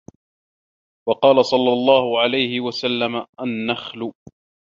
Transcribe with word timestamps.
وَقَالَ 1.09 1.45
صَلَّى 1.45 1.73
اللَّهُ 1.73 2.19
عَلَيْهِ 2.21 2.61
وَسَلَّمَ 2.61 3.25
النَّخْلُ 3.41 4.13